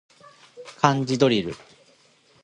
[0.79, 1.53] 漢字ドリル